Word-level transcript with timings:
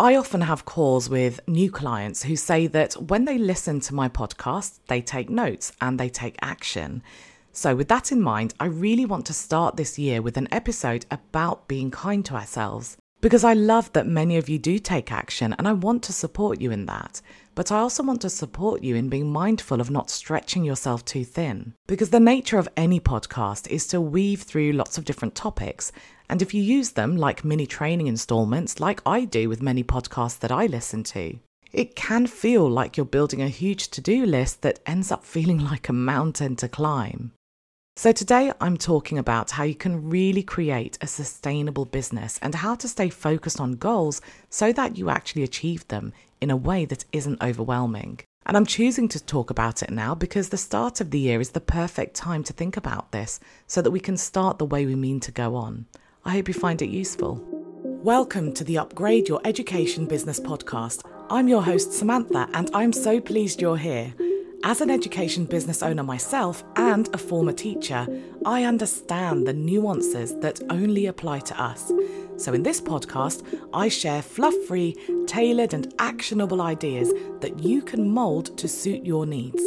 I 0.00 0.14
often 0.14 0.42
have 0.42 0.64
calls 0.64 1.10
with 1.10 1.40
new 1.48 1.72
clients 1.72 2.22
who 2.22 2.36
say 2.36 2.68
that 2.68 2.94
when 2.94 3.24
they 3.24 3.36
listen 3.36 3.80
to 3.80 3.94
my 3.94 4.08
podcast, 4.08 4.78
they 4.86 5.00
take 5.00 5.28
notes 5.28 5.72
and 5.80 5.98
they 5.98 6.08
take 6.08 6.36
action. 6.40 7.02
So, 7.52 7.74
with 7.74 7.88
that 7.88 8.12
in 8.12 8.22
mind, 8.22 8.54
I 8.60 8.66
really 8.66 9.04
want 9.04 9.26
to 9.26 9.32
start 9.32 9.76
this 9.76 9.98
year 9.98 10.22
with 10.22 10.36
an 10.36 10.46
episode 10.52 11.04
about 11.10 11.66
being 11.66 11.90
kind 11.90 12.24
to 12.26 12.34
ourselves. 12.34 12.96
Because 13.20 13.42
I 13.42 13.54
love 13.54 13.92
that 13.94 14.06
many 14.06 14.36
of 14.36 14.48
you 14.48 14.60
do 14.60 14.78
take 14.78 15.10
action 15.10 15.52
and 15.58 15.66
I 15.66 15.72
want 15.72 16.04
to 16.04 16.12
support 16.12 16.60
you 16.60 16.70
in 16.70 16.86
that. 16.86 17.20
But 17.56 17.72
I 17.72 17.80
also 17.80 18.04
want 18.04 18.20
to 18.20 18.30
support 18.30 18.84
you 18.84 18.94
in 18.94 19.08
being 19.08 19.32
mindful 19.32 19.80
of 19.80 19.90
not 19.90 20.10
stretching 20.10 20.62
yourself 20.62 21.04
too 21.04 21.24
thin. 21.24 21.74
Because 21.88 22.10
the 22.10 22.20
nature 22.20 22.58
of 22.58 22.68
any 22.76 23.00
podcast 23.00 23.66
is 23.66 23.88
to 23.88 24.00
weave 24.00 24.42
through 24.42 24.74
lots 24.74 24.96
of 24.96 25.04
different 25.04 25.34
topics. 25.34 25.90
And 26.28 26.42
if 26.42 26.52
you 26.52 26.62
use 26.62 26.90
them 26.90 27.16
like 27.16 27.44
mini 27.44 27.66
training 27.66 28.06
installments, 28.06 28.80
like 28.80 29.00
I 29.06 29.24
do 29.24 29.48
with 29.48 29.62
many 29.62 29.82
podcasts 29.82 30.38
that 30.40 30.52
I 30.52 30.66
listen 30.66 31.02
to, 31.04 31.38
it 31.72 31.96
can 31.96 32.26
feel 32.26 32.68
like 32.68 32.96
you're 32.96 33.06
building 33.06 33.42
a 33.42 33.48
huge 33.48 33.88
to 33.90 34.00
do 34.00 34.26
list 34.26 34.62
that 34.62 34.80
ends 34.86 35.10
up 35.10 35.24
feeling 35.24 35.58
like 35.70 35.88
a 35.88 35.92
mountain 35.92 36.56
to 36.56 36.68
climb. 36.68 37.32
So, 37.96 38.12
today 38.12 38.52
I'm 38.60 38.76
talking 38.76 39.18
about 39.18 39.50
how 39.52 39.64
you 39.64 39.74
can 39.74 40.08
really 40.08 40.42
create 40.42 40.96
a 41.00 41.06
sustainable 41.08 41.84
business 41.84 42.38
and 42.40 42.54
how 42.54 42.76
to 42.76 42.86
stay 42.86 43.08
focused 43.08 43.58
on 43.58 43.72
goals 43.72 44.20
so 44.48 44.72
that 44.72 44.96
you 44.96 45.10
actually 45.10 45.42
achieve 45.42 45.88
them 45.88 46.12
in 46.40 46.50
a 46.50 46.56
way 46.56 46.84
that 46.84 47.04
isn't 47.12 47.42
overwhelming. 47.42 48.20
And 48.46 48.56
I'm 48.56 48.66
choosing 48.66 49.08
to 49.08 49.24
talk 49.24 49.50
about 49.50 49.82
it 49.82 49.90
now 49.90 50.14
because 50.14 50.50
the 50.50 50.56
start 50.56 51.00
of 51.00 51.10
the 51.10 51.18
year 51.18 51.40
is 51.40 51.50
the 51.50 51.60
perfect 51.60 52.14
time 52.14 52.44
to 52.44 52.52
think 52.52 52.76
about 52.76 53.10
this 53.10 53.40
so 53.66 53.82
that 53.82 53.90
we 53.90 54.00
can 54.00 54.16
start 54.16 54.58
the 54.58 54.64
way 54.64 54.86
we 54.86 54.94
mean 54.94 55.18
to 55.20 55.32
go 55.32 55.56
on. 55.56 55.86
I 56.28 56.32
hope 56.32 56.48
you 56.48 56.52
find 56.52 56.82
it 56.82 56.90
useful. 56.90 57.40
Welcome 58.04 58.52
to 58.52 58.62
the 58.62 58.76
Upgrade 58.76 59.30
Your 59.30 59.40
Education 59.46 60.04
Business 60.04 60.38
podcast. 60.38 61.00
I'm 61.30 61.48
your 61.48 61.62
host, 61.62 61.88
Sumantha, 61.88 62.50
and 62.52 62.70
I'm 62.74 62.92
so 62.92 63.18
pleased 63.18 63.62
you're 63.62 63.78
here. 63.78 64.12
As 64.62 64.82
an 64.82 64.90
education 64.90 65.46
business 65.46 65.82
owner 65.82 66.02
myself 66.02 66.64
and 66.76 67.08
a 67.14 67.16
former 67.16 67.54
teacher, 67.54 68.06
I 68.44 68.64
understand 68.64 69.46
the 69.46 69.54
nuances 69.54 70.38
that 70.40 70.60
only 70.68 71.06
apply 71.06 71.38
to 71.38 71.58
us. 71.58 71.90
So, 72.36 72.52
in 72.52 72.62
this 72.62 72.78
podcast, 72.78 73.42
I 73.72 73.88
share 73.88 74.20
fluff 74.20 74.54
free, 74.66 74.96
tailored, 75.26 75.72
and 75.72 75.94
actionable 75.98 76.60
ideas 76.60 77.10
that 77.40 77.60
you 77.60 77.80
can 77.80 78.10
mould 78.10 78.54
to 78.58 78.68
suit 78.68 79.02
your 79.02 79.24
needs. 79.24 79.62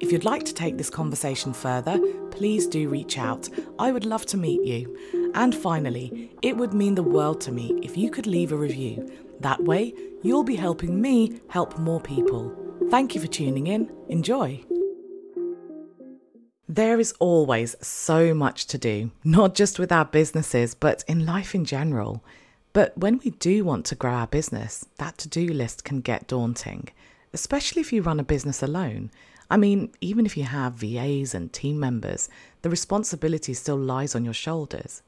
If 0.00 0.10
you'd 0.10 0.24
like 0.24 0.44
to 0.46 0.54
take 0.54 0.76
this 0.76 0.90
conversation 0.90 1.52
further, 1.52 2.00
please 2.32 2.66
do 2.66 2.88
reach 2.88 3.16
out. 3.16 3.48
I 3.78 3.92
would 3.92 4.06
love 4.06 4.26
to 4.26 4.36
meet 4.36 4.64
you. 4.64 5.19
And 5.34 5.54
finally, 5.54 6.30
it 6.42 6.56
would 6.56 6.74
mean 6.74 6.94
the 6.94 7.02
world 7.02 7.40
to 7.42 7.52
me 7.52 7.78
if 7.82 7.96
you 7.96 8.10
could 8.10 8.26
leave 8.26 8.52
a 8.52 8.56
review. 8.56 9.10
That 9.40 9.62
way, 9.64 9.94
you'll 10.22 10.44
be 10.44 10.56
helping 10.56 11.00
me 11.00 11.40
help 11.48 11.78
more 11.78 12.00
people. 12.00 12.54
Thank 12.90 13.14
you 13.14 13.20
for 13.20 13.26
tuning 13.26 13.66
in. 13.68 13.90
Enjoy. 14.08 14.64
There 16.68 17.00
is 17.00 17.14
always 17.18 17.74
so 17.80 18.32
much 18.32 18.66
to 18.66 18.78
do, 18.78 19.10
not 19.24 19.54
just 19.54 19.78
with 19.78 19.90
our 19.90 20.04
businesses, 20.04 20.74
but 20.74 21.02
in 21.08 21.26
life 21.26 21.54
in 21.54 21.64
general. 21.64 22.22
But 22.72 22.96
when 22.96 23.18
we 23.24 23.30
do 23.30 23.64
want 23.64 23.86
to 23.86 23.96
grow 23.96 24.12
our 24.12 24.28
business, 24.28 24.86
that 24.98 25.18
to 25.18 25.28
do 25.28 25.46
list 25.48 25.84
can 25.84 26.00
get 26.00 26.28
daunting, 26.28 26.88
especially 27.32 27.80
if 27.80 27.92
you 27.92 28.02
run 28.02 28.20
a 28.20 28.24
business 28.24 28.62
alone. 28.62 29.10
I 29.50 29.56
mean, 29.56 29.90
even 30.00 30.26
if 30.26 30.36
you 30.36 30.44
have 30.44 30.74
VAs 30.74 31.34
and 31.34 31.52
team 31.52 31.80
members, 31.80 32.28
the 32.62 32.70
responsibility 32.70 33.52
still 33.52 33.76
lies 33.76 34.14
on 34.14 34.24
your 34.24 34.34
shoulders. 34.34 35.02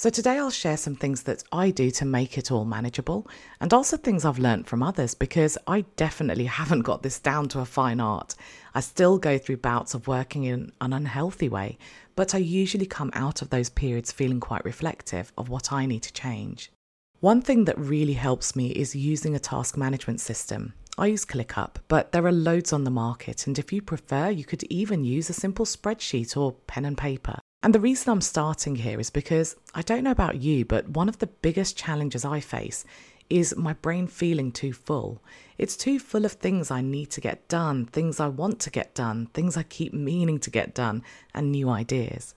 So, 0.00 0.08
today 0.08 0.38
I'll 0.38 0.48
share 0.48 0.78
some 0.78 0.94
things 0.94 1.24
that 1.24 1.44
I 1.52 1.68
do 1.68 1.90
to 1.90 2.06
make 2.06 2.38
it 2.38 2.50
all 2.50 2.64
manageable 2.64 3.28
and 3.60 3.70
also 3.74 3.98
things 3.98 4.24
I've 4.24 4.38
learned 4.38 4.66
from 4.66 4.82
others 4.82 5.14
because 5.14 5.58
I 5.66 5.82
definitely 5.96 6.46
haven't 6.60 6.84
got 6.88 7.02
this 7.02 7.18
down 7.20 7.48
to 7.50 7.60
a 7.60 7.66
fine 7.66 8.00
art. 8.00 8.34
I 8.74 8.80
still 8.80 9.18
go 9.18 9.36
through 9.36 9.58
bouts 9.58 9.92
of 9.92 10.08
working 10.08 10.44
in 10.44 10.72
an 10.80 10.94
unhealthy 10.94 11.50
way, 11.50 11.76
but 12.16 12.34
I 12.34 12.38
usually 12.38 12.86
come 12.86 13.10
out 13.12 13.42
of 13.42 13.50
those 13.50 13.68
periods 13.68 14.10
feeling 14.10 14.40
quite 14.40 14.64
reflective 14.64 15.34
of 15.36 15.50
what 15.50 15.70
I 15.70 15.84
need 15.84 16.04
to 16.04 16.14
change. 16.14 16.72
One 17.18 17.42
thing 17.42 17.66
that 17.66 17.78
really 17.78 18.14
helps 18.14 18.56
me 18.56 18.68
is 18.68 18.96
using 18.96 19.34
a 19.34 19.38
task 19.38 19.76
management 19.76 20.20
system. 20.20 20.72
I 20.96 21.08
use 21.08 21.26
ClickUp, 21.26 21.74
but 21.88 22.12
there 22.12 22.24
are 22.24 22.32
loads 22.32 22.72
on 22.72 22.84
the 22.84 22.90
market, 22.90 23.46
and 23.46 23.58
if 23.58 23.70
you 23.70 23.82
prefer, 23.82 24.30
you 24.30 24.44
could 24.44 24.64
even 24.70 25.04
use 25.04 25.28
a 25.28 25.34
simple 25.34 25.66
spreadsheet 25.66 26.38
or 26.38 26.52
pen 26.52 26.86
and 26.86 26.96
paper. 26.96 27.38
And 27.62 27.74
the 27.74 27.80
reason 27.80 28.10
I'm 28.10 28.22
starting 28.22 28.76
here 28.76 28.98
is 28.98 29.10
because 29.10 29.54
I 29.74 29.82
don't 29.82 30.02
know 30.04 30.10
about 30.10 30.40
you, 30.40 30.64
but 30.64 30.88
one 30.88 31.10
of 31.10 31.18
the 31.18 31.26
biggest 31.26 31.76
challenges 31.76 32.24
I 32.24 32.40
face 32.40 32.86
is 33.28 33.54
my 33.54 33.74
brain 33.74 34.06
feeling 34.06 34.50
too 34.50 34.72
full. 34.72 35.22
It's 35.58 35.76
too 35.76 35.98
full 35.98 36.24
of 36.24 36.32
things 36.32 36.70
I 36.70 36.80
need 36.80 37.10
to 37.10 37.20
get 37.20 37.48
done, 37.48 37.84
things 37.84 38.18
I 38.18 38.28
want 38.28 38.60
to 38.60 38.70
get 38.70 38.94
done, 38.94 39.26
things 39.34 39.58
I 39.58 39.62
keep 39.62 39.92
meaning 39.92 40.38
to 40.40 40.50
get 40.50 40.74
done, 40.74 41.02
and 41.34 41.52
new 41.52 41.68
ideas. 41.68 42.34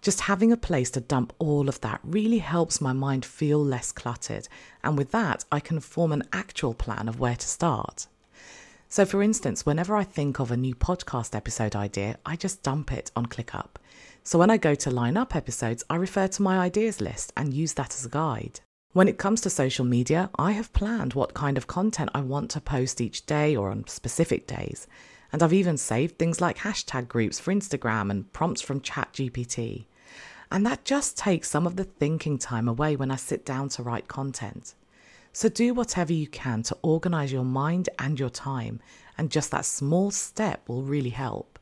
Just 0.00 0.22
having 0.22 0.50
a 0.50 0.56
place 0.56 0.90
to 0.92 1.00
dump 1.00 1.34
all 1.38 1.68
of 1.68 1.80
that 1.82 2.00
really 2.02 2.38
helps 2.38 2.80
my 2.80 2.94
mind 2.94 3.26
feel 3.26 3.62
less 3.62 3.92
cluttered, 3.92 4.48
and 4.82 4.96
with 4.96 5.10
that, 5.10 5.44
I 5.52 5.60
can 5.60 5.80
form 5.80 6.12
an 6.12 6.22
actual 6.32 6.72
plan 6.72 7.08
of 7.08 7.20
where 7.20 7.36
to 7.36 7.46
start. 7.46 8.06
So, 8.88 9.04
for 9.04 9.22
instance, 9.22 9.66
whenever 9.66 9.94
I 9.94 10.04
think 10.04 10.40
of 10.40 10.50
a 10.50 10.56
new 10.56 10.74
podcast 10.74 11.34
episode 11.34 11.76
idea, 11.76 12.18
I 12.24 12.36
just 12.36 12.62
dump 12.62 12.92
it 12.92 13.10
on 13.14 13.26
ClickUp. 13.26 13.76
So 14.24 14.38
when 14.38 14.50
I 14.50 14.56
go 14.56 14.74
to 14.74 14.90
line 14.90 15.16
up 15.16 15.34
episodes, 15.34 15.84
I 15.88 15.96
refer 15.96 16.28
to 16.28 16.42
my 16.42 16.58
ideas 16.58 17.00
list 17.00 17.32
and 17.36 17.54
use 17.54 17.74
that 17.74 17.94
as 17.94 18.04
a 18.04 18.10
guide. 18.10 18.60
When 18.92 19.08
it 19.08 19.18
comes 19.18 19.40
to 19.42 19.50
social 19.50 19.84
media, 19.84 20.30
I 20.38 20.52
have 20.52 20.72
planned 20.72 21.14
what 21.14 21.34
kind 21.34 21.56
of 21.56 21.66
content 21.66 22.10
I 22.14 22.20
want 22.20 22.50
to 22.50 22.60
post 22.60 23.00
each 23.00 23.26
day 23.26 23.54
or 23.54 23.70
on 23.70 23.86
specific 23.86 24.46
days. 24.46 24.86
And 25.32 25.42
I've 25.42 25.52
even 25.52 25.76
saved 25.76 26.18
things 26.18 26.40
like 26.40 26.58
hashtag 26.58 27.06
groups 27.06 27.38
for 27.38 27.52
Instagram 27.52 28.10
and 28.10 28.32
prompts 28.32 28.62
from 28.62 28.80
ChatGPT. 28.80 29.84
And 30.50 30.64
that 30.64 30.84
just 30.84 31.18
takes 31.18 31.50
some 31.50 31.66
of 31.66 31.76
the 31.76 31.84
thinking 31.84 32.38
time 32.38 32.68
away 32.68 32.96
when 32.96 33.10
I 33.10 33.16
sit 33.16 33.44
down 33.44 33.68
to 33.70 33.82
write 33.82 34.08
content. 34.08 34.74
So 35.32 35.48
do 35.50 35.74
whatever 35.74 36.12
you 36.12 36.26
can 36.26 36.62
to 36.64 36.78
organize 36.82 37.30
your 37.30 37.44
mind 37.44 37.90
and 37.98 38.18
your 38.18 38.30
time, 38.30 38.80
and 39.18 39.30
just 39.30 39.50
that 39.50 39.66
small 39.66 40.10
step 40.10 40.66
will 40.66 40.82
really 40.82 41.10
help. 41.10 41.57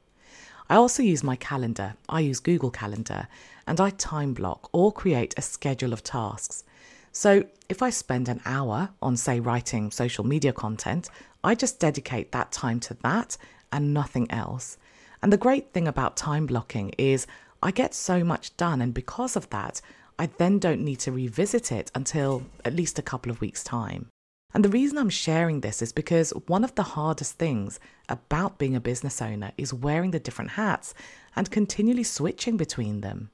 I 0.68 0.76
also 0.76 1.02
use 1.02 1.22
my 1.22 1.36
calendar. 1.36 1.94
I 2.08 2.20
use 2.20 2.40
Google 2.40 2.70
Calendar 2.70 3.28
and 3.66 3.80
I 3.80 3.90
time 3.90 4.34
block 4.34 4.68
or 4.72 4.92
create 4.92 5.34
a 5.36 5.42
schedule 5.42 5.92
of 5.92 6.02
tasks. 6.02 6.64
So 7.12 7.44
if 7.68 7.82
I 7.82 7.90
spend 7.90 8.28
an 8.28 8.40
hour 8.44 8.90
on, 9.00 9.16
say, 9.16 9.40
writing 9.40 9.90
social 9.90 10.24
media 10.24 10.52
content, 10.52 11.08
I 11.42 11.54
just 11.54 11.80
dedicate 11.80 12.32
that 12.32 12.52
time 12.52 12.80
to 12.80 12.94
that 13.02 13.36
and 13.72 13.94
nothing 13.94 14.30
else. 14.30 14.76
And 15.22 15.32
the 15.32 15.38
great 15.38 15.72
thing 15.72 15.88
about 15.88 16.16
time 16.16 16.46
blocking 16.46 16.90
is 16.98 17.26
I 17.62 17.70
get 17.70 17.94
so 17.94 18.22
much 18.22 18.56
done, 18.56 18.82
and 18.82 18.92
because 18.92 19.34
of 19.34 19.48
that, 19.50 19.80
I 20.18 20.26
then 20.38 20.58
don't 20.58 20.84
need 20.84 21.00
to 21.00 21.12
revisit 21.12 21.72
it 21.72 21.90
until 21.94 22.42
at 22.64 22.74
least 22.74 22.98
a 22.98 23.02
couple 23.02 23.30
of 23.30 23.40
weeks' 23.40 23.64
time. 23.64 24.08
And 24.56 24.64
the 24.64 24.70
reason 24.70 24.96
I'm 24.96 25.10
sharing 25.10 25.60
this 25.60 25.82
is 25.82 25.92
because 25.92 26.30
one 26.46 26.64
of 26.64 26.74
the 26.76 26.82
hardest 26.82 27.34
things 27.34 27.78
about 28.08 28.56
being 28.56 28.74
a 28.74 28.80
business 28.80 29.20
owner 29.20 29.52
is 29.58 29.74
wearing 29.74 30.12
the 30.12 30.18
different 30.18 30.52
hats 30.52 30.94
and 31.36 31.50
continually 31.50 32.04
switching 32.04 32.56
between 32.56 33.02
them. 33.02 33.28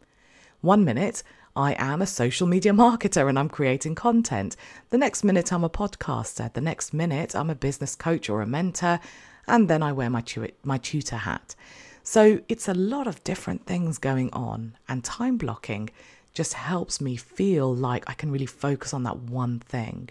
One 0.63 0.85
minute, 0.85 1.23
I 1.55 1.77
am 1.79 2.03
a 2.03 2.09
social 2.09 2.49
media 2.49 2.73
marketer 2.87 3.29
and 3.29 3.39
I'm 3.39 3.49
creating 3.49 3.95
content. 3.95 4.57
The 4.91 4.99
next 4.99 5.23
minute, 5.23 5.53
I'm 5.53 5.63
a 5.63 5.71
podcaster. 5.71 6.53
The 6.53 6.61
next 6.61 6.93
minute, 6.93 7.37
I'm 7.37 7.51
a 7.51 7.55
business 7.55 7.95
coach 7.95 8.29
or 8.29 8.43
a 8.43 8.47
mentor. 8.49 8.99
And 9.47 9.71
then 9.71 9.81
I 9.81 9.93
wear 9.93 10.11
my, 10.11 10.23
tu- 10.23 10.51
my 10.65 10.79
tutor 10.79 11.19
hat. 11.19 11.55
So 12.03 12.41
it's 12.49 12.67
a 12.67 12.75
lot 12.75 13.07
of 13.07 13.23
different 13.23 13.65
things 13.65 13.99
going 13.99 14.33
on, 14.33 14.77
and 14.89 15.05
time 15.05 15.37
blocking 15.37 15.91
just 16.35 16.55
helps 16.55 17.01
me 17.01 17.15
feel 17.15 17.73
like 17.73 18.11
I 18.11 18.15
can 18.15 18.33
really 18.33 18.47
focus 18.47 18.93
on 18.93 19.05
that 19.05 19.19
one 19.19 19.61
thing. 19.61 20.11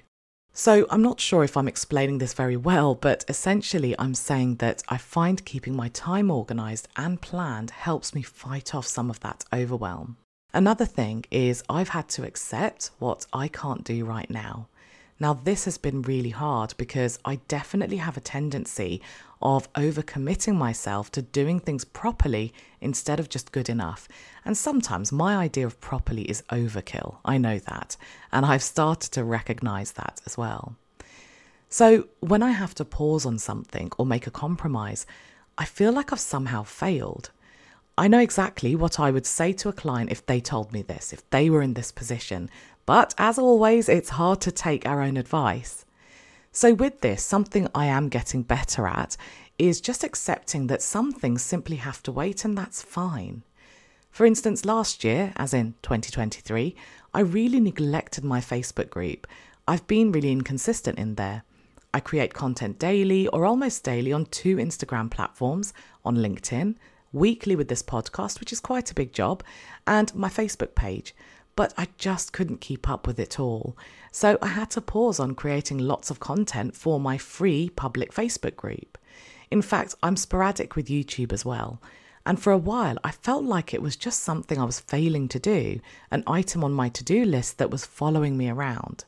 So, 0.53 0.85
I'm 0.89 1.01
not 1.01 1.21
sure 1.21 1.45
if 1.45 1.55
I'm 1.55 1.69
explaining 1.69 2.17
this 2.17 2.33
very 2.33 2.57
well, 2.57 2.93
but 2.93 3.23
essentially, 3.29 3.95
I'm 3.97 4.13
saying 4.13 4.55
that 4.55 4.83
I 4.89 4.97
find 4.97 5.45
keeping 5.45 5.75
my 5.75 5.87
time 5.89 6.29
organized 6.29 6.89
and 6.97 7.21
planned 7.21 7.71
helps 7.71 8.13
me 8.13 8.21
fight 8.21 8.75
off 8.75 8.85
some 8.85 9.09
of 9.09 9.21
that 9.21 9.45
overwhelm. 9.53 10.17
Another 10.53 10.85
thing 10.85 11.23
is, 11.31 11.63
I've 11.69 11.89
had 11.89 12.09
to 12.09 12.25
accept 12.25 12.91
what 12.99 13.25
I 13.31 13.47
can't 13.47 13.85
do 13.85 14.03
right 14.03 14.29
now. 14.29 14.67
Now, 15.21 15.33
this 15.35 15.65
has 15.65 15.77
been 15.77 16.01
really 16.01 16.31
hard 16.31 16.73
because 16.77 17.19
I 17.23 17.35
definitely 17.47 17.97
have 17.97 18.17
a 18.17 18.21
tendency 18.21 19.03
of 19.39 19.71
overcommitting 19.73 20.55
myself 20.55 21.11
to 21.11 21.21
doing 21.21 21.59
things 21.59 21.85
properly 21.85 22.55
instead 22.81 23.19
of 23.19 23.29
just 23.29 23.51
good 23.51 23.69
enough. 23.69 24.07
And 24.43 24.57
sometimes 24.57 25.11
my 25.11 25.35
idea 25.35 25.67
of 25.67 25.79
properly 25.79 26.23
is 26.23 26.41
overkill. 26.49 27.17
I 27.23 27.37
know 27.37 27.59
that. 27.59 27.97
And 28.31 28.47
I've 28.47 28.63
started 28.63 29.11
to 29.11 29.23
recognize 29.23 29.91
that 29.91 30.19
as 30.25 30.39
well. 30.39 30.75
So 31.69 32.07
when 32.21 32.41
I 32.41 32.49
have 32.49 32.73
to 32.73 32.83
pause 32.83 33.23
on 33.23 33.37
something 33.37 33.91
or 33.99 34.07
make 34.07 34.25
a 34.25 34.31
compromise, 34.31 35.05
I 35.55 35.65
feel 35.65 35.91
like 35.91 36.11
I've 36.11 36.19
somehow 36.19 36.63
failed. 36.63 37.29
I 37.97 38.07
know 38.07 38.19
exactly 38.19 38.75
what 38.75 38.99
I 38.99 39.11
would 39.11 39.25
say 39.25 39.53
to 39.53 39.69
a 39.69 39.73
client 39.73 40.11
if 40.11 40.25
they 40.25 40.39
told 40.39 40.71
me 40.71 40.81
this, 40.81 41.11
if 41.11 41.29
they 41.29 41.49
were 41.49 41.61
in 41.61 41.73
this 41.73 41.91
position, 41.91 42.49
but 42.85 43.13
as 43.17 43.37
always, 43.37 43.89
it's 43.89 44.09
hard 44.09 44.41
to 44.41 44.51
take 44.51 44.85
our 44.85 45.01
own 45.01 45.17
advice. 45.17 45.85
So, 46.51 46.73
with 46.73 47.01
this, 47.01 47.23
something 47.23 47.67
I 47.73 47.85
am 47.85 48.09
getting 48.09 48.43
better 48.43 48.87
at 48.87 49.15
is 49.57 49.79
just 49.79 50.03
accepting 50.03 50.67
that 50.67 50.81
some 50.81 51.11
things 51.11 51.41
simply 51.41 51.77
have 51.77 52.01
to 52.03 52.11
wait, 52.11 52.43
and 52.43 52.57
that's 52.57 52.81
fine. 52.81 53.43
For 54.09 54.25
instance, 54.25 54.65
last 54.65 55.03
year, 55.03 55.31
as 55.37 55.53
in 55.53 55.75
2023, 55.81 56.75
I 57.13 57.19
really 57.21 57.59
neglected 57.59 58.23
my 58.23 58.41
Facebook 58.41 58.89
group. 58.89 59.27
I've 59.67 59.87
been 59.87 60.11
really 60.11 60.31
inconsistent 60.31 60.97
in 60.97 61.15
there. 61.15 61.43
I 61.93 61.99
create 61.99 62.33
content 62.33 62.79
daily 62.79 63.27
or 63.27 63.45
almost 63.45 63.83
daily 63.83 64.11
on 64.11 64.25
two 64.25 64.57
Instagram 64.57 65.09
platforms 65.09 65.73
on 66.03 66.17
LinkedIn, 66.17 66.75
weekly 67.13 67.55
with 67.55 67.67
this 67.67 67.83
podcast, 67.83 68.39
which 68.39 68.53
is 68.53 68.59
quite 68.59 68.91
a 68.91 68.95
big 68.95 69.13
job, 69.13 69.43
and 69.85 70.13
my 70.15 70.29
Facebook 70.29 70.75
page. 70.75 71.15
But 71.55 71.73
I 71.77 71.87
just 71.97 72.33
couldn't 72.33 72.61
keep 72.61 72.89
up 72.89 73.05
with 73.05 73.19
it 73.19 73.39
all. 73.39 73.77
So 74.11 74.37
I 74.41 74.47
had 74.47 74.69
to 74.71 74.81
pause 74.81 75.19
on 75.19 75.35
creating 75.35 75.79
lots 75.79 76.09
of 76.09 76.19
content 76.19 76.75
for 76.75 76.99
my 76.99 77.17
free 77.17 77.69
public 77.69 78.13
Facebook 78.13 78.55
group. 78.55 78.97
In 79.49 79.61
fact, 79.61 79.95
I'm 80.01 80.15
sporadic 80.15 80.75
with 80.75 80.87
YouTube 80.87 81.33
as 81.33 81.43
well. 81.43 81.81
And 82.25 82.41
for 82.41 82.51
a 82.51 82.57
while, 82.57 82.97
I 83.03 83.11
felt 83.11 83.43
like 83.43 83.73
it 83.73 83.81
was 83.81 83.95
just 83.95 84.21
something 84.21 84.59
I 84.59 84.63
was 84.63 84.79
failing 84.79 85.27
to 85.29 85.39
do, 85.39 85.79
an 86.11 86.23
item 86.27 86.63
on 86.63 86.71
my 86.71 86.87
to 86.89 87.03
do 87.03 87.25
list 87.25 87.57
that 87.57 87.71
was 87.71 87.85
following 87.85 88.37
me 88.37 88.49
around. 88.49 89.05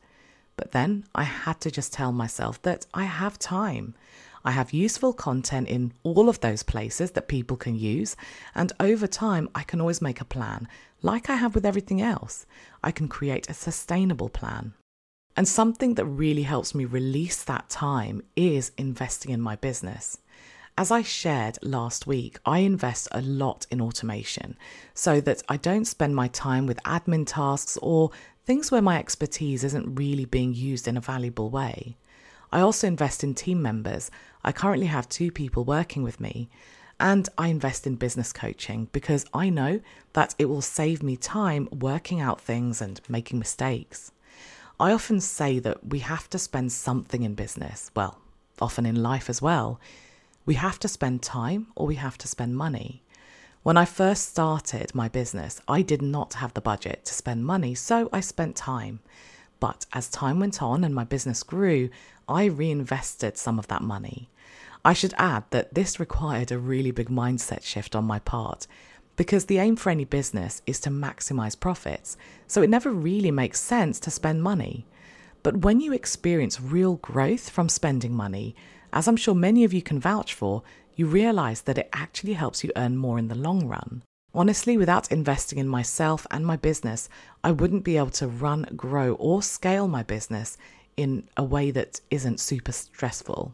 But 0.55 0.71
then 0.71 1.05
I 1.15 1.23
had 1.23 1.59
to 1.61 1.71
just 1.71 1.93
tell 1.93 2.11
myself 2.11 2.61
that 2.61 2.85
I 2.93 3.05
have 3.05 3.39
time. 3.39 3.95
I 4.45 4.51
have 4.51 4.73
useful 4.73 5.13
content 5.13 5.67
in 5.69 5.93
all 6.03 6.27
of 6.27 6.41
those 6.41 6.63
places 6.63 7.11
that 7.11 7.29
people 7.29 7.55
can 7.55 7.75
use, 7.75 8.15
and 8.53 8.73
over 8.79 9.07
time, 9.07 9.49
I 9.55 9.63
can 9.63 9.79
always 9.79 10.01
make 10.01 10.19
a 10.19 10.25
plan, 10.25 10.67
like 11.01 11.29
I 11.29 11.35
have 11.35 11.55
with 11.55 11.65
everything 11.65 12.01
else. 12.01 12.45
I 12.83 12.91
can 12.91 13.07
create 13.07 13.49
a 13.49 13.53
sustainable 13.53 14.29
plan. 14.29 14.73
And 15.35 15.47
something 15.47 15.95
that 15.95 16.05
really 16.05 16.43
helps 16.43 16.75
me 16.75 16.85
release 16.85 17.43
that 17.43 17.69
time 17.69 18.21
is 18.35 18.71
investing 18.77 19.31
in 19.31 19.41
my 19.41 19.55
business. 19.55 20.17
As 20.77 20.91
I 20.91 21.03
shared 21.03 21.59
last 21.61 22.07
week, 22.07 22.39
I 22.45 22.59
invest 22.59 23.07
a 23.11 23.21
lot 23.21 23.67
in 23.69 23.79
automation 23.79 24.57
so 24.93 25.21
that 25.21 25.43
I 25.47 25.57
don't 25.57 25.85
spend 25.85 26.15
my 26.15 26.27
time 26.27 26.65
with 26.65 26.81
admin 26.83 27.25
tasks 27.27 27.77
or 27.81 28.09
things 28.45 28.71
where 28.71 28.81
my 28.81 28.99
expertise 28.99 29.63
isn't 29.63 29.95
really 29.95 30.25
being 30.25 30.53
used 30.53 30.87
in 30.87 30.97
a 30.97 31.01
valuable 31.01 31.49
way. 31.49 31.97
I 32.51 32.59
also 32.59 32.87
invest 32.87 33.23
in 33.23 33.33
team 33.33 33.61
members. 33.61 34.11
I 34.43 34.51
currently 34.51 34.87
have 34.87 35.09
two 35.09 35.31
people 35.31 35.63
working 35.63 36.03
with 36.03 36.19
me. 36.19 36.49
And 36.99 37.27
I 37.37 37.47
invest 37.47 37.87
in 37.87 37.95
business 37.95 38.31
coaching 38.31 38.87
because 38.91 39.25
I 39.33 39.49
know 39.49 39.81
that 40.13 40.35
it 40.37 40.45
will 40.45 40.61
save 40.61 41.01
me 41.01 41.17
time 41.17 41.67
working 41.71 42.21
out 42.21 42.39
things 42.39 42.81
and 42.81 43.01
making 43.09 43.39
mistakes. 43.39 44.11
I 44.79 44.91
often 44.91 45.19
say 45.19 45.59
that 45.59 45.87
we 45.87 45.99
have 45.99 46.29
to 46.29 46.39
spend 46.39 46.71
something 46.71 47.23
in 47.23 47.35
business, 47.35 47.91
well, 47.95 48.19
often 48.61 48.85
in 48.85 49.01
life 49.01 49.29
as 49.29 49.41
well. 49.41 49.79
We 50.45 50.55
have 50.55 50.77
to 50.79 50.87
spend 50.87 51.23
time 51.23 51.67
or 51.75 51.87
we 51.87 51.95
have 51.95 52.17
to 52.19 52.27
spend 52.27 52.55
money. 52.55 53.03
When 53.63 53.77
I 53.77 53.85
first 53.85 54.27
started 54.27 54.93
my 54.93 55.07
business, 55.07 55.61
I 55.69 55.83
did 55.83 56.01
not 56.01 56.33
have 56.33 56.53
the 56.53 56.59
budget 56.59 57.05
to 57.05 57.13
spend 57.13 57.45
money, 57.45 57.73
so 57.75 58.09
I 58.11 58.19
spent 58.19 58.57
time. 58.57 58.99
But 59.61 59.85
as 59.93 60.09
time 60.09 60.41
went 60.41 60.61
on 60.61 60.83
and 60.83 60.93
my 60.93 61.05
business 61.05 61.43
grew, 61.43 61.89
I 62.27 62.43
reinvested 62.43 63.37
some 63.37 63.57
of 63.57 63.69
that 63.69 63.81
money. 63.81 64.29
I 64.83 64.91
should 64.91 65.13
add 65.17 65.45
that 65.51 65.75
this 65.75 65.97
required 65.97 66.51
a 66.51 66.57
really 66.57 66.91
big 66.91 67.07
mindset 67.07 67.63
shift 67.63 67.95
on 67.95 68.03
my 68.03 68.19
part 68.19 68.67
because 69.15 69.45
the 69.45 69.59
aim 69.59 69.77
for 69.77 69.91
any 69.91 70.03
business 70.03 70.61
is 70.67 70.81
to 70.81 70.89
maximize 70.89 71.57
profits, 71.57 72.17
so 72.47 72.61
it 72.61 72.69
never 72.69 72.91
really 72.91 73.31
makes 73.31 73.61
sense 73.61 73.97
to 74.01 74.11
spend 74.11 74.43
money. 74.43 74.85
But 75.41 75.59
when 75.59 75.79
you 75.79 75.93
experience 75.93 76.59
real 76.59 76.95
growth 76.97 77.49
from 77.49 77.69
spending 77.69 78.13
money, 78.13 78.57
as 78.91 79.07
I'm 79.07 79.15
sure 79.15 79.33
many 79.33 79.63
of 79.63 79.71
you 79.71 79.81
can 79.81 80.01
vouch 80.01 80.33
for, 80.33 80.63
you 80.95 81.07
realize 81.07 81.61
that 81.61 81.77
it 81.77 81.89
actually 81.93 82.33
helps 82.33 82.63
you 82.63 82.71
earn 82.75 82.97
more 82.97 83.17
in 83.19 83.27
the 83.27 83.35
long 83.35 83.67
run. 83.67 84.03
Honestly, 84.35 84.77
without 84.77 85.11
investing 85.11 85.59
in 85.59 85.67
myself 85.67 86.25
and 86.31 86.45
my 86.45 86.55
business, 86.55 87.07
I 87.43 87.51
wouldn't 87.51 87.83
be 87.83 87.97
able 87.97 88.09
to 88.11 88.27
run, 88.27 88.67
grow, 88.75 89.13
or 89.13 89.43
scale 89.43 89.87
my 89.87 90.01
business 90.01 90.57
in 90.97 91.27
a 91.37 91.43
way 91.43 91.69
that 91.71 92.01
isn't 92.09 92.39
super 92.39 92.71
stressful. 92.71 93.53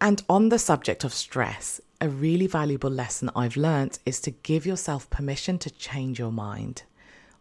And 0.00 0.22
on 0.28 0.48
the 0.48 0.58
subject 0.58 1.02
of 1.02 1.14
stress, 1.14 1.80
a 2.00 2.08
really 2.08 2.46
valuable 2.46 2.90
lesson 2.90 3.30
I've 3.34 3.56
learnt 3.56 3.98
is 4.06 4.20
to 4.20 4.30
give 4.30 4.64
yourself 4.66 5.10
permission 5.10 5.58
to 5.58 5.70
change 5.70 6.18
your 6.18 6.30
mind. 6.30 6.82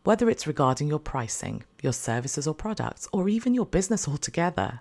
Whether 0.04 0.30
it's 0.30 0.48
regarding 0.48 0.88
your 0.88 1.00
pricing, 1.00 1.64
your 1.84 1.94
services 1.94 2.48
or 2.48 2.56
products, 2.56 3.08
or 3.12 3.28
even 3.28 3.54
your 3.54 3.66
business 3.66 4.08
altogether. 4.08 4.80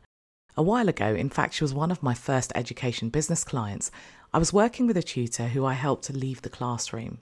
A 0.58 0.62
while 0.62 0.88
ago, 0.88 1.14
in 1.14 1.28
fact, 1.28 1.52
she 1.54 1.64
was 1.64 1.74
one 1.74 1.90
of 1.90 2.02
my 2.02 2.14
first 2.14 2.50
education 2.54 3.10
business 3.10 3.44
clients, 3.44 3.90
I 4.32 4.38
was 4.38 4.54
working 4.54 4.86
with 4.86 4.96
a 4.96 5.02
tutor 5.02 5.48
who 5.48 5.66
I 5.66 5.74
helped 5.74 6.04
to 6.04 6.14
leave 6.14 6.40
the 6.40 6.48
classroom. 6.48 7.18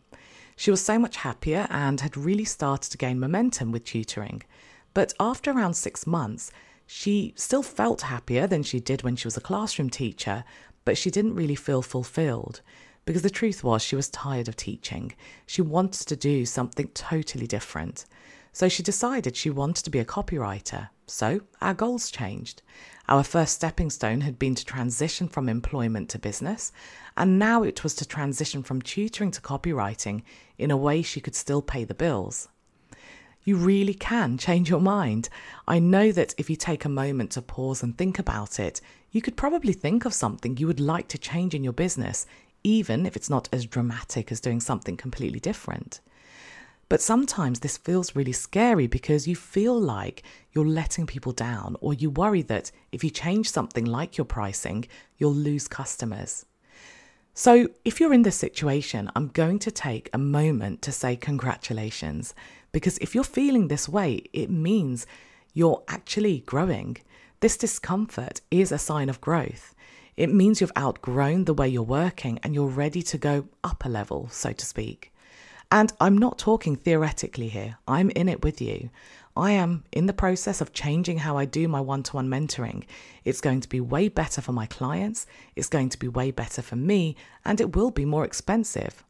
She 0.54 0.70
was 0.70 0.84
so 0.84 1.00
much 1.00 1.16
happier 1.16 1.66
and 1.68 2.00
had 2.00 2.16
really 2.16 2.44
started 2.44 2.92
to 2.92 2.98
gain 2.98 3.18
momentum 3.18 3.72
with 3.72 3.84
tutoring. 3.84 4.44
But 4.94 5.14
after 5.18 5.50
around 5.50 5.74
six 5.74 6.06
months, 6.06 6.52
she 6.86 7.34
still 7.36 7.64
felt 7.64 8.02
happier 8.02 8.46
than 8.46 8.62
she 8.62 8.78
did 8.78 9.02
when 9.02 9.16
she 9.16 9.26
was 9.26 9.36
a 9.36 9.40
classroom 9.40 9.90
teacher, 9.90 10.44
but 10.84 10.96
she 10.96 11.10
didn't 11.10 11.34
really 11.34 11.56
feel 11.56 11.82
fulfilled. 11.82 12.60
Because 13.04 13.22
the 13.22 13.30
truth 13.30 13.64
was, 13.64 13.82
she 13.82 13.96
was 13.96 14.08
tired 14.10 14.46
of 14.46 14.54
teaching. 14.54 15.12
She 15.44 15.60
wanted 15.60 16.06
to 16.06 16.14
do 16.14 16.46
something 16.46 16.86
totally 16.94 17.48
different. 17.48 18.06
So 18.54 18.68
she 18.68 18.84
decided 18.84 19.36
she 19.36 19.50
wanted 19.50 19.84
to 19.84 19.90
be 19.90 19.98
a 19.98 20.04
copywriter. 20.04 20.88
So 21.08 21.40
our 21.60 21.74
goals 21.74 22.08
changed. 22.08 22.62
Our 23.08 23.24
first 23.24 23.54
stepping 23.54 23.90
stone 23.90 24.20
had 24.20 24.38
been 24.38 24.54
to 24.54 24.64
transition 24.64 25.26
from 25.26 25.48
employment 25.48 26.08
to 26.10 26.20
business, 26.20 26.70
and 27.16 27.36
now 27.36 27.64
it 27.64 27.82
was 27.82 27.96
to 27.96 28.06
transition 28.06 28.62
from 28.62 28.80
tutoring 28.80 29.32
to 29.32 29.40
copywriting 29.40 30.22
in 30.56 30.70
a 30.70 30.76
way 30.76 31.02
she 31.02 31.20
could 31.20 31.34
still 31.34 31.62
pay 31.62 31.82
the 31.82 31.94
bills. 31.94 32.48
You 33.42 33.56
really 33.56 33.92
can 33.92 34.38
change 34.38 34.70
your 34.70 34.80
mind. 34.80 35.28
I 35.66 35.80
know 35.80 36.12
that 36.12 36.34
if 36.38 36.48
you 36.48 36.54
take 36.54 36.84
a 36.84 36.88
moment 36.88 37.32
to 37.32 37.42
pause 37.42 37.82
and 37.82 37.98
think 37.98 38.20
about 38.20 38.60
it, 38.60 38.80
you 39.10 39.20
could 39.20 39.36
probably 39.36 39.72
think 39.72 40.04
of 40.04 40.14
something 40.14 40.56
you 40.56 40.68
would 40.68 40.80
like 40.80 41.08
to 41.08 41.18
change 41.18 41.56
in 41.56 41.64
your 41.64 41.72
business, 41.72 42.24
even 42.62 43.04
if 43.04 43.16
it's 43.16 43.28
not 43.28 43.48
as 43.52 43.66
dramatic 43.66 44.30
as 44.30 44.40
doing 44.40 44.60
something 44.60 44.96
completely 44.96 45.40
different. 45.40 46.00
But 46.94 47.02
sometimes 47.02 47.58
this 47.58 47.76
feels 47.76 48.14
really 48.14 48.30
scary 48.30 48.86
because 48.86 49.26
you 49.26 49.34
feel 49.34 49.76
like 49.76 50.22
you're 50.52 50.64
letting 50.64 51.08
people 51.08 51.32
down, 51.32 51.74
or 51.80 51.92
you 51.92 52.08
worry 52.08 52.42
that 52.42 52.70
if 52.92 53.02
you 53.02 53.10
change 53.10 53.50
something 53.50 53.84
like 53.84 54.16
your 54.16 54.24
pricing, 54.24 54.86
you'll 55.18 55.34
lose 55.34 55.66
customers. 55.66 56.46
So, 57.34 57.66
if 57.84 57.98
you're 57.98 58.14
in 58.14 58.22
this 58.22 58.36
situation, 58.36 59.10
I'm 59.16 59.26
going 59.26 59.58
to 59.58 59.72
take 59.72 60.08
a 60.12 60.18
moment 60.18 60.82
to 60.82 60.92
say 60.92 61.16
congratulations 61.16 62.32
because 62.70 62.98
if 62.98 63.12
you're 63.12 63.24
feeling 63.24 63.66
this 63.66 63.88
way, 63.88 64.22
it 64.32 64.48
means 64.48 65.04
you're 65.52 65.82
actually 65.88 66.44
growing. 66.46 66.98
This 67.40 67.56
discomfort 67.56 68.40
is 68.52 68.70
a 68.70 68.78
sign 68.78 69.08
of 69.08 69.20
growth. 69.20 69.74
It 70.16 70.32
means 70.32 70.60
you've 70.60 70.78
outgrown 70.78 71.46
the 71.46 71.54
way 71.54 71.68
you're 71.68 71.82
working 71.82 72.38
and 72.44 72.54
you're 72.54 72.68
ready 72.68 73.02
to 73.02 73.18
go 73.18 73.48
up 73.64 73.84
a 73.84 73.88
level, 73.88 74.28
so 74.30 74.52
to 74.52 74.64
speak. 74.64 75.10
And 75.74 75.92
I'm 76.00 76.16
not 76.16 76.38
talking 76.38 76.76
theoretically 76.76 77.48
here, 77.48 77.78
I'm 77.88 78.10
in 78.10 78.28
it 78.28 78.44
with 78.44 78.60
you. 78.60 78.90
I 79.36 79.50
am 79.50 79.82
in 79.90 80.06
the 80.06 80.12
process 80.12 80.60
of 80.60 80.72
changing 80.72 81.18
how 81.18 81.36
I 81.36 81.46
do 81.46 81.66
my 81.66 81.80
one 81.80 82.04
to 82.04 82.12
one 82.14 82.28
mentoring. 82.28 82.84
It's 83.24 83.40
going 83.40 83.60
to 83.60 83.68
be 83.68 83.80
way 83.80 84.08
better 84.08 84.40
for 84.40 84.52
my 84.52 84.66
clients, 84.66 85.26
it's 85.56 85.68
going 85.68 85.88
to 85.88 85.98
be 85.98 86.06
way 86.06 86.30
better 86.30 86.62
for 86.62 86.76
me, 86.76 87.16
and 87.44 87.60
it 87.60 87.74
will 87.74 87.90
be 87.90 88.04
more 88.04 88.24
expensive. 88.24 89.02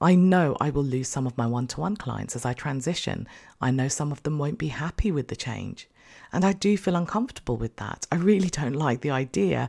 I 0.00 0.14
know 0.14 0.56
I 0.60 0.70
will 0.70 0.84
lose 0.84 1.08
some 1.08 1.26
of 1.26 1.36
my 1.36 1.48
one 1.48 1.66
to 1.66 1.80
one 1.80 1.96
clients 1.96 2.36
as 2.36 2.46
I 2.46 2.52
transition. 2.52 3.26
I 3.60 3.72
know 3.72 3.88
some 3.88 4.12
of 4.12 4.22
them 4.22 4.38
won't 4.38 4.58
be 4.58 4.68
happy 4.68 5.10
with 5.10 5.26
the 5.26 5.34
change. 5.34 5.88
And 6.32 6.44
I 6.44 6.52
do 6.52 6.78
feel 6.78 6.94
uncomfortable 6.94 7.56
with 7.56 7.74
that. 7.78 8.06
I 8.12 8.16
really 8.18 8.50
don't 8.50 8.76
like 8.76 9.00
the 9.00 9.10
idea 9.10 9.68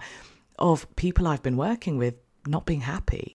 of 0.59 0.95
people 0.95 1.25
I've 1.25 1.41
been 1.41 1.57
working 1.57 1.97
with 1.97 2.13
not 2.45 2.67
being 2.67 2.81
happy. 2.81 3.35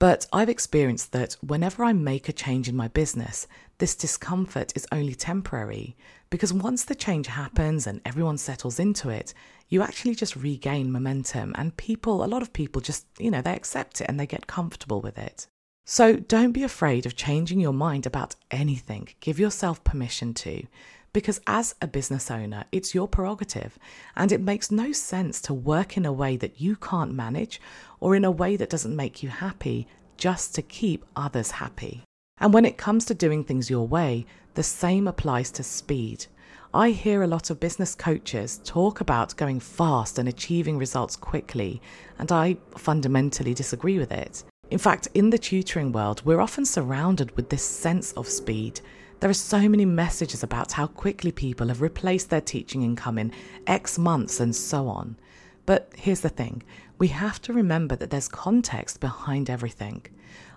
But 0.00 0.26
I've 0.32 0.48
experienced 0.48 1.12
that 1.12 1.36
whenever 1.42 1.84
I 1.84 1.92
make 1.92 2.28
a 2.28 2.32
change 2.32 2.68
in 2.68 2.74
my 2.74 2.88
business, 2.88 3.46
this 3.78 3.94
discomfort 3.94 4.72
is 4.74 4.86
only 4.90 5.14
temporary 5.14 5.94
because 6.30 6.54
once 6.54 6.84
the 6.84 6.94
change 6.94 7.26
happens 7.26 7.86
and 7.86 8.00
everyone 8.06 8.38
settles 8.38 8.80
into 8.80 9.10
it, 9.10 9.34
you 9.68 9.82
actually 9.82 10.14
just 10.14 10.36
regain 10.36 10.90
momentum 10.90 11.54
and 11.58 11.76
people, 11.76 12.24
a 12.24 12.26
lot 12.26 12.40
of 12.40 12.54
people 12.54 12.80
just, 12.80 13.06
you 13.18 13.30
know, 13.30 13.42
they 13.42 13.54
accept 13.54 14.00
it 14.00 14.06
and 14.08 14.18
they 14.18 14.26
get 14.26 14.46
comfortable 14.46 15.02
with 15.02 15.18
it. 15.18 15.46
So 15.84 16.16
don't 16.16 16.52
be 16.52 16.62
afraid 16.62 17.04
of 17.04 17.14
changing 17.14 17.60
your 17.60 17.74
mind 17.74 18.06
about 18.06 18.36
anything. 18.50 19.08
Give 19.20 19.38
yourself 19.38 19.84
permission 19.84 20.32
to. 20.34 20.66
Because 21.12 21.40
as 21.46 21.74
a 21.82 21.88
business 21.88 22.30
owner, 22.30 22.64
it's 22.70 22.94
your 22.94 23.08
prerogative, 23.08 23.78
and 24.16 24.30
it 24.30 24.40
makes 24.40 24.70
no 24.70 24.92
sense 24.92 25.40
to 25.42 25.54
work 25.54 25.96
in 25.96 26.06
a 26.06 26.12
way 26.12 26.36
that 26.36 26.60
you 26.60 26.76
can't 26.76 27.12
manage 27.12 27.60
or 27.98 28.14
in 28.14 28.24
a 28.24 28.30
way 28.30 28.56
that 28.56 28.70
doesn't 28.70 28.94
make 28.94 29.22
you 29.22 29.28
happy 29.28 29.88
just 30.16 30.54
to 30.54 30.62
keep 30.62 31.04
others 31.16 31.52
happy. 31.52 32.02
And 32.38 32.54
when 32.54 32.64
it 32.64 32.78
comes 32.78 33.04
to 33.06 33.14
doing 33.14 33.44
things 33.44 33.70
your 33.70 33.86
way, 33.86 34.24
the 34.54 34.62
same 34.62 35.08
applies 35.08 35.50
to 35.52 35.62
speed. 35.62 36.26
I 36.72 36.90
hear 36.90 37.22
a 37.22 37.26
lot 37.26 37.50
of 37.50 37.58
business 37.58 37.96
coaches 37.96 38.60
talk 38.64 39.00
about 39.00 39.36
going 39.36 39.58
fast 39.58 40.18
and 40.18 40.28
achieving 40.28 40.78
results 40.78 41.16
quickly, 41.16 41.82
and 42.18 42.30
I 42.30 42.56
fundamentally 42.76 43.54
disagree 43.54 43.98
with 43.98 44.12
it. 44.12 44.44
In 44.70 44.78
fact, 44.78 45.08
in 45.14 45.30
the 45.30 45.38
tutoring 45.38 45.90
world, 45.90 46.22
we're 46.24 46.40
often 46.40 46.64
surrounded 46.64 47.36
with 47.36 47.48
this 47.48 47.64
sense 47.64 48.12
of 48.12 48.28
speed. 48.28 48.80
There 49.20 49.28
are 49.28 49.34
so 49.34 49.68
many 49.68 49.84
messages 49.84 50.42
about 50.42 50.72
how 50.72 50.86
quickly 50.86 51.30
people 51.30 51.68
have 51.68 51.82
replaced 51.82 52.30
their 52.30 52.40
teaching 52.40 52.82
income 52.82 53.18
in 53.18 53.32
X 53.66 53.98
months 53.98 54.40
and 54.40 54.56
so 54.56 54.88
on. 54.88 55.16
But 55.66 55.92
here's 55.94 56.22
the 56.22 56.30
thing 56.30 56.62
we 56.96 57.08
have 57.08 57.40
to 57.42 57.52
remember 57.52 57.96
that 57.96 58.08
there's 58.08 58.28
context 58.28 58.98
behind 58.98 59.50
everything. 59.50 60.06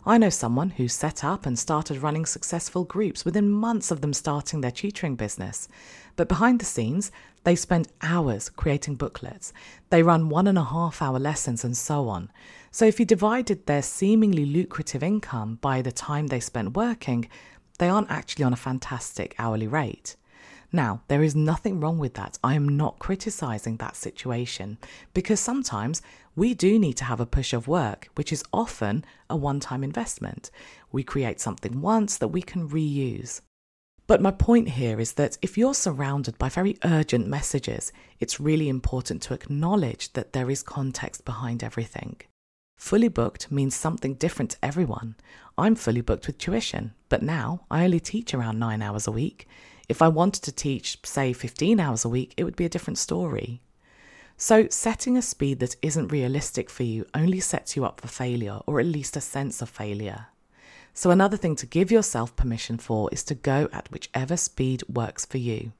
I 0.05 0.17
know 0.17 0.29
someone 0.29 0.69
who 0.69 0.87
set 0.87 1.25
up 1.25 1.45
and 1.45 1.59
started 1.59 2.01
running 2.01 2.25
successful 2.25 2.85
groups 2.85 3.25
within 3.25 3.49
months 3.49 3.91
of 3.91 3.99
them 3.99 4.13
starting 4.13 4.61
their 4.61 4.71
tutoring 4.71 5.15
business. 5.15 5.67
But 6.15 6.29
behind 6.29 6.59
the 6.59 6.65
scenes, 6.65 7.11
they 7.43 7.57
spend 7.57 7.89
hours 8.01 8.49
creating 8.49 8.95
booklets. 8.95 9.51
They 9.89 10.03
run 10.03 10.29
one 10.29 10.47
and 10.47 10.57
a 10.57 10.63
half 10.63 11.01
hour 11.01 11.19
lessons 11.19 11.65
and 11.65 11.75
so 11.75 12.07
on. 12.07 12.31
So 12.71 12.85
if 12.85 12.97
you 12.97 13.05
divided 13.05 13.65
their 13.65 13.81
seemingly 13.81 14.45
lucrative 14.45 15.03
income 15.03 15.59
by 15.59 15.81
the 15.81 15.91
time 15.91 16.27
they 16.27 16.39
spent 16.39 16.77
working, 16.77 17.27
they 17.79 17.89
aren't 17.89 18.11
actually 18.11 18.45
on 18.45 18.53
a 18.53 18.57
fantastic 18.57 19.35
hourly 19.37 19.67
rate. 19.67 20.15
Now, 20.75 21.03
there 21.07 21.21
is 21.21 21.35
nothing 21.35 21.79
wrong 21.79 21.99
with 21.99 22.15
that. 22.15 22.39
I 22.43 22.55
am 22.55 22.67
not 22.67 22.97
criticizing 22.97 23.77
that 23.77 23.95
situation 23.95 24.79
because 25.13 25.39
sometimes 25.39 26.01
we 26.35 26.55
do 26.55 26.79
need 26.79 26.97
to 26.97 27.03
have 27.03 27.19
a 27.19 27.27
push 27.27 27.53
of 27.53 27.67
work, 27.67 28.09
which 28.15 28.33
is 28.33 28.43
often 28.51 29.05
a 29.29 29.37
one 29.37 29.59
time 29.59 29.83
investment. 29.83 30.49
We 30.91 31.03
create 31.03 31.39
something 31.39 31.81
once 31.81 32.17
that 32.17 32.29
we 32.29 32.41
can 32.41 32.67
reuse. 32.67 33.41
But 34.07 34.21
my 34.21 34.31
point 34.31 34.69
here 34.69 34.99
is 34.99 35.13
that 35.13 35.37
if 35.41 35.57
you're 35.57 35.75
surrounded 35.75 36.37
by 36.37 36.49
very 36.49 36.77
urgent 36.83 37.27
messages, 37.27 37.93
it's 38.19 38.39
really 38.39 38.67
important 38.67 39.21
to 39.23 39.33
acknowledge 39.33 40.11
that 40.13 40.33
there 40.33 40.49
is 40.49 40.63
context 40.63 41.23
behind 41.23 41.63
everything. 41.63 42.17
Fully 42.75 43.07
booked 43.07 43.51
means 43.51 43.75
something 43.75 44.15
different 44.15 44.51
to 44.51 44.57
everyone. 44.63 45.15
I'm 45.57 45.75
fully 45.75 46.01
booked 46.01 46.27
with 46.27 46.37
tuition, 46.37 46.93
but 47.09 47.23
now 47.23 47.65
I 47.71 47.83
only 47.83 47.99
teach 47.99 48.33
around 48.33 48.59
nine 48.59 48.81
hours 48.81 49.07
a 49.07 49.11
week. 49.11 49.47
If 49.87 50.01
I 50.01 50.07
wanted 50.07 50.43
to 50.43 50.51
teach, 50.51 50.97
say, 51.03 51.33
15 51.33 51.79
hours 51.79 52.05
a 52.05 52.09
week, 52.09 52.33
it 52.37 52.43
would 52.43 52.55
be 52.55 52.65
a 52.65 52.69
different 52.69 52.97
story. 52.97 53.61
So, 54.37 54.67
setting 54.69 55.17
a 55.17 55.21
speed 55.21 55.59
that 55.59 55.75
isn't 55.81 56.11
realistic 56.11 56.69
for 56.69 56.83
you 56.83 57.05
only 57.13 57.39
sets 57.39 57.75
you 57.75 57.85
up 57.85 58.01
for 58.01 58.07
failure, 58.07 58.61
or 58.65 58.79
at 58.79 58.85
least 58.85 59.15
a 59.15 59.21
sense 59.21 59.61
of 59.61 59.69
failure. 59.69 60.27
So, 60.93 61.11
another 61.11 61.37
thing 61.37 61.55
to 61.57 61.65
give 61.65 61.91
yourself 61.91 62.35
permission 62.35 62.77
for 62.77 63.09
is 63.11 63.23
to 63.25 63.35
go 63.35 63.69
at 63.71 63.91
whichever 63.91 64.37
speed 64.37 64.83
works 64.87 65.25
for 65.25 65.37
you. 65.37 65.71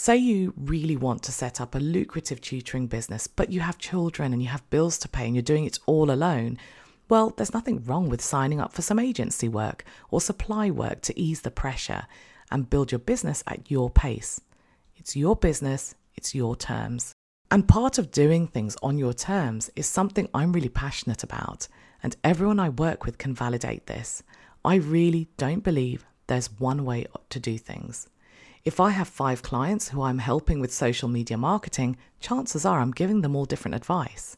Say 0.00 0.16
you 0.16 0.54
really 0.56 0.96
want 0.96 1.24
to 1.24 1.32
set 1.32 1.60
up 1.60 1.74
a 1.74 1.80
lucrative 1.80 2.40
tutoring 2.40 2.86
business, 2.86 3.26
but 3.26 3.50
you 3.50 3.58
have 3.58 3.78
children 3.78 4.32
and 4.32 4.40
you 4.40 4.46
have 4.46 4.70
bills 4.70 4.96
to 4.98 5.08
pay 5.08 5.26
and 5.26 5.34
you're 5.34 5.42
doing 5.42 5.64
it 5.64 5.80
all 5.86 6.12
alone. 6.12 6.56
Well, 7.08 7.30
there's 7.30 7.52
nothing 7.52 7.82
wrong 7.82 8.08
with 8.08 8.22
signing 8.22 8.60
up 8.60 8.72
for 8.72 8.80
some 8.80 9.00
agency 9.00 9.48
work 9.48 9.84
or 10.12 10.20
supply 10.20 10.70
work 10.70 11.02
to 11.02 11.20
ease 11.20 11.40
the 11.40 11.50
pressure 11.50 12.06
and 12.48 12.70
build 12.70 12.92
your 12.92 13.00
business 13.00 13.42
at 13.48 13.72
your 13.72 13.90
pace. 13.90 14.40
It's 14.94 15.16
your 15.16 15.34
business, 15.34 15.96
it's 16.14 16.32
your 16.32 16.54
terms. 16.54 17.12
And 17.50 17.66
part 17.66 17.98
of 17.98 18.12
doing 18.12 18.46
things 18.46 18.76
on 18.84 18.98
your 18.98 19.12
terms 19.12 19.68
is 19.74 19.88
something 19.88 20.28
I'm 20.32 20.52
really 20.52 20.68
passionate 20.68 21.24
about, 21.24 21.66
and 22.04 22.16
everyone 22.22 22.60
I 22.60 22.68
work 22.68 23.04
with 23.04 23.18
can 23.18 23.34
validate 23.34 23.88
this. 23.88 24.22
I 24.64 24.76
really 24.76 25.28
don't 25.38 25.64
believe 25.64 26.06
there's 26.28 26.52
one 26.60 26.84
way 26.84 27.06
to 27.30 27.40
do 27.40 27.58
things. 27.58 28.08
If 28.64 28.80
I 28.80 28.90
have 28.90 29.08
five 29.08 29.42
clients 29.42 29.88
who 29.88 30.02
I'm 30.02 30.18
helping 30.18 30.60
with 30.60 30.72
social 30.72 31.08
media 31.08 31.38
marketing, 31.38 31.96
chances 32.20 32.64
are 32.64 32.80
I'm 32.80 32.90
giving 32.90 33.20
them 33.20 33.36
all 33.36 33.44
different 33.44 33.74
advice. 33.74 34.36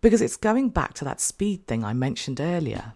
Because 0.00 0.22
it's 0.22 0.36
going 0.36 0.70
back 0.70 0.94
to 0.94 1.04
that 1.04 1.20
speed 1.20 1.66
thing 1.66 1.84
I 1.84 1.92
mentioned 1.92 2.40
earlier. 2.40 2.94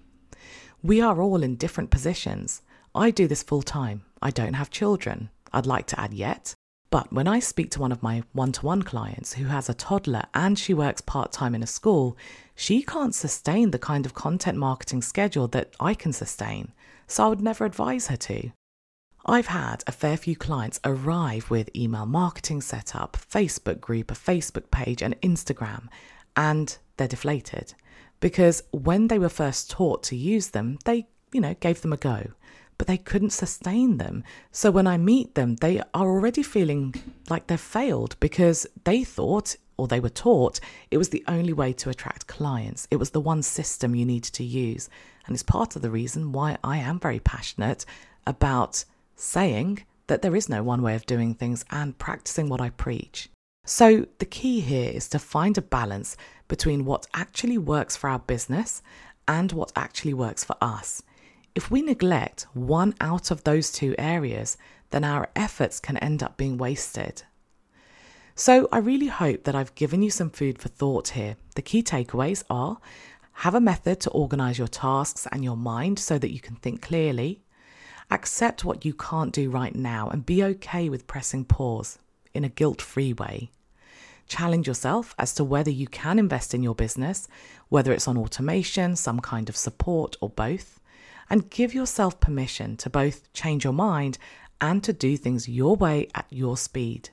We 0.82 1.00
are 1.00 1.20
all 1.20 1.42
in 1.42 1.56
different 1.56 1.90
positions. 1.90 2.62
I 2.94 3.10
do 3.10 3.26
this 3.26 3.42
full 3.42 3.62
time. 3.62 4.04
I 4.22 4.30
don't 4.30 4.54
have 4.54 4.70
children. 4.70 5.30
I'd 5.52 5.66
like 5.66 5.86
to 5.88 6.00
add 6.00 6.14
yet. 6.14 6.54
But 6.90 7.12
when 7.12 7.26
I 7.26 7.40
speak 7.40 7.72
to 7.72 7.80
one 7.80 7.90
of 7.90 8.04
my 8.04 8.22
one 8.32 8.52
to 8.52 8.64
one 8.64 8.82
clients 8.82 9.32
who 9.32 9.46
has 9.46 9.68
a 9.68 9.74
toddler 9.74 10.22
and 10.32 10.56
she 10.56 10.72
works 10.72 11.00
part 11.00 11.32
time 11.32 11.54
in 11.54 11.62
a 11.62 11.66
school, 11.66 12.16
she 12.54 12.82
can't 12.82 13.14
sustain 13.14 13.72
the 13.72 13.80
kind 13.80 14.06
of 14.06 14.14
content 14.14 14.58
marketing 14.58 15.02
schedule 15.02 15.48
that 15.48 15.74
I 15.80 15.94
can 15.94 16.12
sustain. 16.12 16.72
So 17.08 17.24
I 17.24 17.28
would 17.28 17.40
never 17.40 17.64
advise 17.64 18.06
her 18.06 18.16
to. 18.16 18.52
I've 19.26 19.46
had 19.46 19.82
a 19.86 19.92
fair 19.92 20.18
few 20.18 20.36
clients 20.36 20.80
arrive 20.84 21.50
with 21.50 21.74
email 21.74 22.04
marketing 22.04 22.60
set 22.60 22.94
up, 22.94 23.16
Facebook 23.16 23.80
group, 23.80 24.10
a 24.10 24.14
Facebook 24.14 24.70
page, 24.70 25.00
and 25.00 25.18
Instagram, 25.22 25.88
and 26.36 26.76
they're 26.96 27.08
deflated 27.08 27.74
because 28.20 28.62
when 28.70 29.08
they 29.08 29.18
were 29.18 29.28
first 29.28 29.70
taught 29.70 30.02
to 30.02 30.16
use 30.16 30.48
them, 30.48 30.78
they, 30.84 31.06
you 31.32 31.40
know, 31.40 31.54
gave 31.60 31.80
them 31.80 31.92
a 31.92 31.96
go, 31.96 32.32
but 32.76 32.86
they 32.86 32.96
couldn't 32.96 33.30
sustain 33.30 33.96
them. 33.96 34.24
So 34.52 34.70
when 34.70 34.86
I 34.86 34.98
meet 34.98 35.34
them, 35.34 35.56
they 35.56 35.80
are 35.80 35.86
already 35.94 36.42
feeling 36.42 36.94
like 37.30 37.46
they've 37.46 37.60
failed 37.60 38.16
because 38.20 38.66
they 38.84 39.04
thought 39.04 39.56
or 39.76 39.88
they 39.88 40.00
were 40.00 40.08
taught 40.08 40.60
it 40.90 40.98
was 40.98 41.08
the 41.08 41.24
only 41.26 41.52
way 41.52 41.72
to 41.72 41.90
attract 41.90 42.26
clients. 42.26 42.86
It 42.90 42.96
was 42.96 43.10
the 43.10 43.20
one 43.20 43.42
system 43.42 43.94
you 43.94 44.04
needed 44.04 44.32
to 44.34 44.44
use. 44.44 44.88
And 45.26 45.34
it's 45.34 45.42
part 45.42 45.76
of 45.76 45.82
the 45.82 45.90
reason 45.90 46.32
why 46.32 46.58
I 46.62 46.78
am 46.78 47.00
very 47.00 47.20
passionate 47.20 47.84
about 48.26 48.84
saying 49.16 49.84
that 50.06 50.22
there 50.22 50.36
is 50.36 50.48
no 50.48 50.62
one 50.62 50.82
way 50.82 50.94
of 50.94 51.06
doing 51.06 51.34
things 51.34 51.64
and 51.70 51.98
practicing 51.98 52.48
what 52.48 52.60
I 52.60 52.70
preach. 52.70 53.30
So, 53.66 54.06
the 54.18 54.26
key 54.26 54.60
here 54.60 54.90
is 54.90 55.08
to 55.08 55.18
find 55.18 55.56
a 55.56 55.62
balance 55.62 56.16
between 56.48 56.84
what 56.84 57.06
actually 57.14 57.56
works 57.56 57.96
for 57.96 58.10
our 58.10 58.18
business 58.18 58.82
and 59.26 59.52
what 59.52 59.72
actually 59.74 60.12
works 60.12 60.44
for 60.44 60.56
us. 60.60 61.02
If 61.54 61.70
we 61.70 61.80
neglect 61.80 62.46
one 62.52 62.94
out 63.00 63.30
of 63.30 63.44
those 63.44 63.72
two 63.72 63.94
areas, 63.96 64.58
then 64.90 65.02
our 65.02 65.30
efforts 65.34 65.80
can 65.80 65.96
end 65.98 66.22
up 66.22 66.36
being 66.36 66.58
wasted. 66.58 67.22
So, 68.34 68.68
I 68.70 68.78
really 68.78 69.06
hope 69.06 69.44
that 69.44 69.54
I've 69.54 69.74
given 69.74 70.02
you 70.02 70.10
some 70.10 70.30
food 70.30 70.58
for 70.58 70.68
thought 70.68 71.08
here. 71.08 71.36
The 71.54 71.62
key 71.62 71.82
takeaways 71.82 72.44
are 72.50 72.78
have 73.38 73.54
a 73.54 73.60
method 73.60 74.00
to 74.00 74.10
organize 74.10 74.58
your 74.58 74.68
tasks 74.68 75.26
and 75.32 75.42
your 75.42 75.56
mind 75.56 75.98
so 75.98 76.18
that 76.18 76.32
you 76.32 76.40
can 76.40 76.56
think 76.56 76.82
clearly. 76.82 77.43
Accept 78.10 78.64
what 78.64 78.84
you 78.84 78.92
can't 78.94 79.32
do 79.32 79.50
right 79.50 79.74
now 79.74 80.08
and 80.08 80.26
be 80.26 80.42
okay 80.44 80.88
with 80.88 81.06
pressing 81.06 81.44
pause 81.44 81.98
in 82.32 82.44
a 82.44 82.48
guilt 82.48 82.82
free 82.82 83.12
way. 83.12 83.50
Challenge 84.26 84.66
yourself 84.66 85.14
as 85.18 85.34
to 85.34 85.44
whether 85.44 85.70
you 85.70 85.86
can 85.86 86.18
invest 86.18 86.54
in 86.54 86.62
your 86.62 86.74
business, 86.74 87.28
whether 87.68 87.92
it's 87.92 88.08
on 88.08 88.16
automation, 88.16 88.96
some 88.96 89.20
kind 89.20 89.48
of 89.48 89.56
support, 89.56 90.16
or 90.20 90.30
both. 90.30 90.80
And 91.30 91.50
give 91.50 91.74
yourself 91.74 92.20
permission 92.20 92.76
to 92.78 92.90
both 92.90 93.32
change 93.32 93.64
your 93.64 93.72
mind 93.72 94.18
and 94.60 94.82
to 94.84 94.92
do 94.92 95.16
things 95.16 95.48
your 95.48 95.76
way 95.76 96.08
at 96.14 96.26
your 96.30 96.56
speed. 96.56 97.10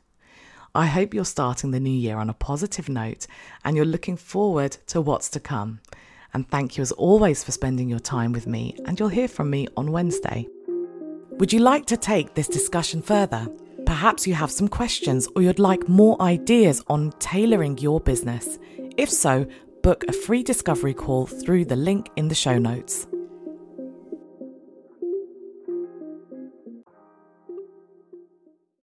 I 0.73 0.85
hope 0.85 1.13
you're 1.13 1.25
starting 1.25 1.71
the 1.71 1.79
new 1.81 1.89
year 1.89 2.17
on 2.17 2.29
a 2.29 2.33
positive 2.33 2.87
note 2.87 3.27
and 3.65 3.75
you're 3.75 3.85
looking 3.85 4.15
forward 4.15 4.77
to 4.87 5.01
what's 5.01 5.29
to 5.31 5.39
come. 5.39 5.79
And 6.33 6.47
thank 6.47 6.77
you 6.77 6.81
as 6.81 6.93
always 6.93 7.43
for 7.43 7.51
spending 7.51 7.89
your 7.89 7.99
time 7.99 8.31
with 8.31 8.47
me, 8.47 8.77
and 8.85 8.97
you'll 8.97 9.09
hear 9.09 9.27
from 9.27 9.49
me 9.49 9.67
on 9.75 9.91
Wednesday. 9.91 10.47
Would 11.41 11.51
you 11.51 11.57
like 11.57 11.87
to 11.87 11.97
take 11.97 12.35
this 12.35 12.47
discussion 12.47 13.01
further? 13.01 13.47
Perhaps 13.87 14.27
you 14.27 14.35
have 14.35 14.51
some 14.51 14.67
questions 14.67 15.27
or 15.35 15.41
you'd 15.41 15.57
like 15.57 15.89
more 15.89 16.21
ideas 16.21 16.83
on 16.85 17.11
tailoring 17.17 17.79
your 17.79 17.99
business. 17.99 18.59
If 18.95 19.09
so, 19.09 19.47
book 19.81 20.03
a 20.07 20.13
free 20.13 20.43
discovery 20.43 20.93
call 20.93 21.25
through 21.25 21.65
the 21.65 21.75
link 21.75 22.11
in 22.15 22.27
the 22.27 22.35
show 22.35 22.59
notes. 22.59 23.07